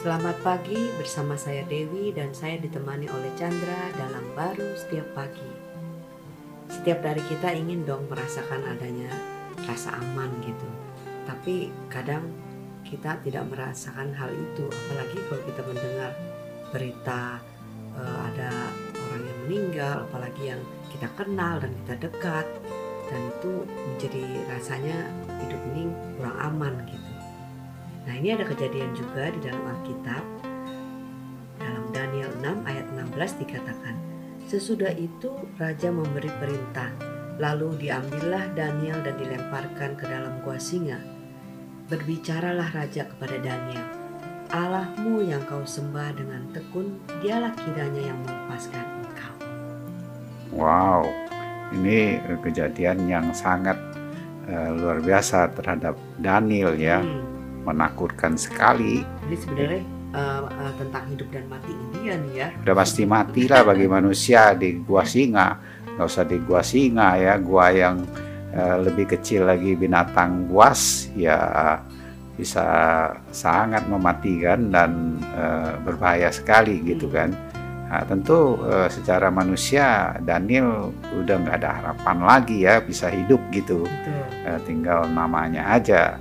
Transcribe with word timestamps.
Selamat 0.00 0.40
pagi 0.40 0.80
bersama 0.96 1.36
saya 1.36 1.60
Dewi 1.68 2.08
dan 2.08 2.32
saya 2.32 2.56
ditemani 2.56 3.04
oleh 3.12 3.28
Chandra 3.36 3.92
dalam 4.00 4.24
baru 4.32 4.72
setiap 4.72 5.04
pagi. 5.12 5.52
Setiap 6.72 7.04
dari 7.04 7.20
kita 7.28 7.52
ingin 7.52 7.84
dong 7.84 8.08
merasakan 8.08 8.64
adanya 8.64 9.12
rasa 9.68 10.00
aman 10.00 10.32
gitu. 10.40 10.64
Tapi 11.28 11.68
kadang 11.92 12.32
kita 12.80 13.20
tidak 13.20 13.44
merasakan 13.52 14.16
hal 14.16 14.32
itu, 14.32 14.72
apalagi 14.72 15.20
kalau 15.28 15.42
kita 15.44 15.62
mendengar 15.68 16.12
berita 16.72 17.20
uh, 17.92 18.20
ada 18.32 18.72
orang 19.04 19.20
yang 19.20 19.38
meninggal, 19.44 20.08
apalagi 20.08 20.56
yang 20.56 20.64
kita 20.96 21.12
kenal 21.12 21.60
dan 21.60 21.76
kita 21.84 22.08
dekat, 22.08 22.48
dan 23.12 23.20
itu 23.36 23.52
menjadi 23.68 24.24
rasanya 24.48 24.96
hidup 25.44 25.60
ini 25.76 25.79
ini 28.20 28.36
ada 28.36 28.44
kejadian 28.44 28.92
juga 28.92 29.32
di 29.32 29.40
dalam 29.40 29.64
Alkitab. 29.64 30.24
Dalam 31.56 31.84
Daniel 31.88 32.28
6 32.44 32.68
ayat 32.68 32.86
16 32.92 33.40
dikatakan, 33.40 33.96
Sesudah 34.44 34.92
itu 34.92 35.32
raja 35.56 35.88
memberi 35.88 36.28
perintah, 36.36 36.92
lalu 37.40 37.80
diambillah 37.80 38.52
Daniel 38.52 39.00
dan 39.00 39.16
dilemparkan 39.16 39.96
ke 39.96 40.04
dalam 40.04 40.36
gua 40.44 40.60
singa. 40.60 41.00
Berbicaralah 41.88 42.68
raja 42.76 43.08
kepada 43.08 43.40
Daniel, 43.40 43.88
Allahmu 44.52 45.24
yang 45.24 45.40
kau 45.48 45.64
sembah 45.64 46.12
dengan 46.12 46.44
tekun, 46.52 47.00
dialah 47.24 47.56
kiranya 47.56 48.04
yang 48.04 48.20
melepaskan 48.20 48.84
engkau. 49.00 49.34
Wow, 50.52 51.08
ini 51.72 52.20
kejadian 52.44 53.08
yang 53.08 53.32
sangat 53.32 53.80
uh, 54.44 54.76
luar 54.76 55.00
biasa 55.00 55.56
terhadap 55.56 55.96
Daniel 56.20 56.76
ya. 56.76 57.00
Hmm 57.00 57.39
menakutkan 57.64 58.34
sekali. 58.34 59.04
Ini 59.28 59.36
sebenarnya 59.36 59.82
uh, 60.14 60.48
uh, 60.48 60.72
tentang 60.78 61.04
hidup 61.10 61.28
dan 61.30 61.44
mati 61.46 61.72
India 61.72 62.14
nih 62.16 62.34
ya. 62.34 62.48
Udah 62.64 62.74
pasti 62.76 63.02
mati 63.06 63.46
lah 63.46 63.62
bagi 63.66 63.86
manusia 63.86 64.54
di 64.56 64.80
gua 64.82 65.04
singa. 65.06 65.58
Gak 65.96 66.06
usah 66.06 66.24
di 66.24 66.38
gua 66.40 66.62
singa 66.64 67.18
ya, 67.20 67.36
gua 67.36 67.70
yang 67.70 68.02
uh, 68.54 68.76
lebih 68.80 69.10
kecil 69.16 69.46
lagi 69.46 69.76
binatang 69.76 70.48
buas 70.48 71.12
ya 71.14 71.38
bisa 72.40 72.64
sangat 73.28 73.84
mematikan 73.84 74.72
dan 74.72 75.20
uh, 75.36 75.76
berbahaya 75.84 76.32
sekali 76.32 76.80
gitu 76.80 77.12
hmm. 77.12 77.16
kan. 77.16 77.30
Nah, 77.90 78.06
tentu 78.06 78.54
uh, 78.62 78.86
secara 78.86 79.34
manusia 79.34 80.14
Daniel 80.22 80.94
udah 81.10 81.36
nggak 81.42 81.56
ada 81.58 81.70
harapan 81.74 82.18
lagi 82.22 82.64
ya 82.64 82.80
bisa 82.80 83.10
hidup 83.12 83.42
gitu. 83.52 83.84
Uh, 84.46 84.56
tinggal 84.64 85.04
namanya 85.10 85.76
aja 85.76 86.16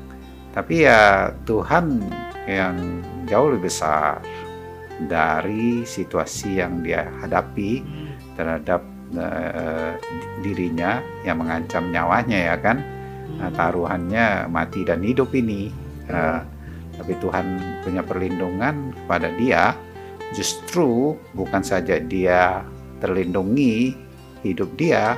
tapi 0.60 0.84
ya 0.84 1.32
Tuhan 1.48 2.04
yang 2.44 3.00
jauh 3.32 3.56
lebih 3.56 3.72
besar 3.72 4.20
dari 5.08 5.88
situasi 5.88 6.60
yang 6.60 6.84
dia 6.84 7.08
hadapi 7.24 7.80
terhadap 8.36 8.84
uh, 9.16 9.96
dirinya 10.44 11.00
yang 11.24 11.40
mengancam 11.40 11.88
nyawanya 11.88 12.52
ya 12.52 12.56
kan? 12.60 12.84
Nah, 13.40 13.48
taruhannya 13.56 14.52
mati 14.52 14.84
dan 14.84 15.00
hidup 15.00 15.32
ini. 15.32 15.72
Uh, 16.12 16.44
tapi 17.00 17.16
Tuhan 17.24 17.80
punya 17.88 18.04
perlindungan 18.04 18.92
kepada 18.92 19.32
dia. 19.40 19.72
Justru 20.36 21.16
bukan 21.32 21.64
saja 21.64 22.04
dia 22.04 22.68
terlindungi 23.00 23.96
hidup 24.44 24.76
dia 24.76 25.16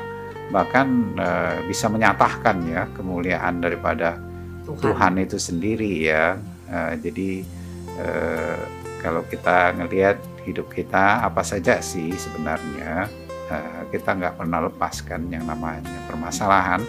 bahkan 0.53 1.17
uh, 1.17 1.57
bisa 1.65 1.89
menyatakan 1.89 2.61
ya 2.69 2.85
kemuliaan 2.93 3.57
daripada 3.57 4.21
Tuhan, 4.65 4.81
Tuhan 4.81 5.13
itu 5.21 5.37
sendiri 5.41 6.05
ya. 6.05 6.37
Uh, 6.71 6.93
jadi 7.01 7.43
uh, 7.99 8.61
kalau 9.01 9.25
kita 9.27 9.75
ngelihat 9.75 10.17
hidup 10.47 10.71
kita 10.71 11.25
apa 11.25 11.41
saja 11.43 11.81
sih 11.83 12.13
sebenarnya 12.15 13.09
uh, 13.51 13.81
kita 13.89 14.15
nggak 14.17 14.35
pernah 14.39 14.69
lepaskan 14.69 15.27
yang 15.29 15.45
namanya 15.45 15.91
permasalahan 16.07 16.81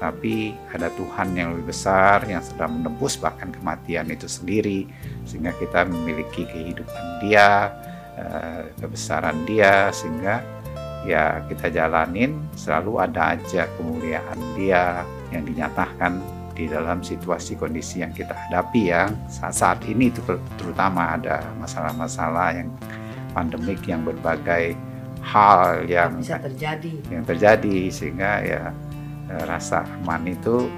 tapi 0.00 0.56
ada 0.72 0.88
Tuhan 0.96 1.36
yang 1.36 1.52
lebih 1.52 1.76
besar 1.76 2.24
yang 2.24 2.40
sedang 2.40 2.80
menembus 2.80 3.20
bahkan 3.20 3.52
kematian 3.52 4.08
itu 4.08 4.24
sendiri 4.24 4.88
sehingga 5.28 5.52
kita 5.60 5.84
memiliki 5.84 6.48
kehidupan 6.48 7.20
dia 7.20 7.68
kebesaran 8.80 9.48
dia 9.48 9.88
sehingga 9.96 10.44
ya 11.08 11.40
kita 11.48 11.72
jalanin 11.72 12.36
selalu 12.52 13.00
ada 13.00 13.36
aja 13.36 13.64
kemuliaan 13.80 14.40
dia 14.56 15.04
yang 15.32 15.44
dinyatakan 15.48 16.39
di 16.60 16.68
dalam 16.68 17.00
situasi 17.00 17.56
kondisi 17.56 18.04
yang 18.04 18.12
kita 18.12 18.36
hadapi 18.36 18.92
ya. 18.92 19.08
Saat, 19.32 19.56
saat 19.56 19.80
ini 19.88 20.12
itu 20.12 20.20
terutama 20.60 21.16
ada 21.16 21.40
masalah-masalah 21.56 22.52
yang 22.52 22.68
pandemik 23.32 23.80
yang 23.88 24.04
berbagai 24.04 24.76
hal 25.24 25.84
yang 25.88 26.20
bisa 26.20 26.36
terjadi. 26.40 26.92
yang 27.08 27.24
terjadi 27.24 27.78
sehingga 27.88 28.32
ya 28.44 28.62
eh, 29.32 29.44
rasa 29.48 29.88
aman 30.04 30.28
itu 30.28 30.68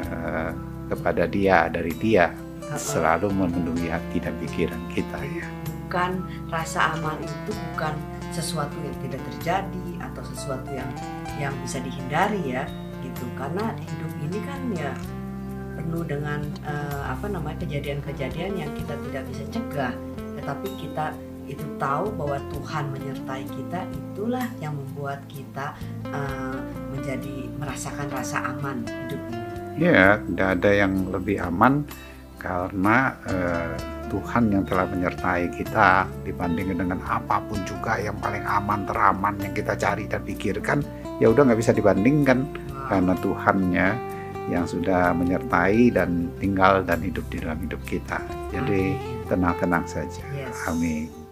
eh, 0.00 0.50
kepada 0.88 1.28
dia 1.28 1.68
dari 1.68 1.92
dia 2.00 2.32
selalu 2.76 3.30
memenuhi 3.30 3.92
hati 3.92 4.18
dan 4.18 4.34
pikiran 4.40 4.80
kita 4.90 5.18
ya. 5.22 5.46
Bukan 5.86 6.24
rasa 6.50 6.98
aman 6.98 7.20
itu 7.22 7.52
bukan 7.72 7.94
sesuatu 8.34 8.74
yang 8.82 8.96
tidak 9.06 9.22
terjadi 9.32 9.86
atau 10.02 10.22
sesuatu 10.34 10.70
yang 10.74 10.90
yang 11.38 11.54
bisa 11.62 11.78
dihindari 11.78 12.42
ya 12.42 12.64
gitu. 13.04 13.24
Karena 13.38 13.70
hidup 13.78 14.12
ini 14.24 14.38
kan 14.44 14.60
ya 14.74 14.92
penuh 15.76 16.02
dengan 16.02 16.40
uh, 16.64 17.12
apa 17.12 17.28
namanya 17.28 17.60
kejadian-kejadian 17.62 18.52
yang 18.56 18.70
kita 18.74 18.94
tidak 19.08 19.22
bisa 19.28 19.44
cegah 19.52 19.94
tetapi 20.36 20.68
kita 20.80 21.12
itu 21.46 21.62
tahu 21.78 22.10
bahwa 22.18 22.42
Tuhan 22.50 22.84
menyertai 22.90 23.44
kita 23.46 23.86
itulah 23.86 24.46
yang 24.58 24.74
membuat 24.74 25.22
kita 25.30 25.78
uh, 26.10 26.58
menjadi 26.90 27.46
merasakan 27.54 28.10
rasa 28.10 28.50
aman 28.50 28.82
hidup 28.82 29.20
ini. 29.30 29.46
Ya, 29.76 30.18
tidak 30.18 30.48
ada 30.58 30.70
yang 30.74 30.92
lebih 31.14 31.38
aman 31.38 31.86
karena 32.42 33.14
uh, 33.30 33.74
Tuhan 34.06 34.54
yang 34.54 34.64
telah 34.66 34.86
menyertai 34.86 35.50
kita 35.54 36.06
dibandingkan 36.22 36.86
dengan 36.86 37.00
apa 37.06 37.42
pun 37.42 37.58
juga 37.66 37.98
yang 37.98 38.14
paling 38.22 38.42
aman 38.46 38.86
teraman 38.86 39.34
yang 39.42 39.54
kita 39.54 39.74
cari 39.74 40.06
dan 40.06 40.22
pikirkan 40.22 40.78
ya 41.18 41.26
udah 41.26 41.42
nggak 41.42 41.58
bisa 41.58 41.74
dibandingkan 41.74 42.46
wow. 42.46 42.86
karena 42.86 43.14
Tuhannya 43.18 43.88
yang 44.46 44.64
sudah 44.64 45.10
menyertai 45.14 45.90
dan 45.90 46.30
tinggal 46.38 46.82
dan 46.86 47.02
hidup 47.02 47.26
di 47.30 47.42
dalam 47.42 47.58
hidup 47.58 47.82
kita. 47.82 48.22
Jadi 48.54 48.94
tenang-tenang 49.26 49.84
saja. 49.86 50.22
Yes. 50.34 50.54
Amin. 50.70 51.25